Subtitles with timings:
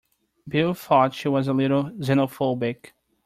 [0.47, 2.93] Bill thought she was a little xenophobic.